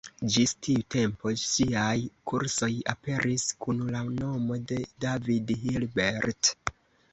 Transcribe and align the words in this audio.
Ĝis 0.35 0.51
tiu 0.67 0.85
tempo 0.95 1.33
ŝiaj 1.41 1.91
kursoj 2.31 2.71
aperis 2.95 3.45
kun 3.67 3.85
la 3.93 4.03
nomo 4.17 4.59
de 4.73 4.83
David 5.07 5.55
Hilbert. 5.63 6.55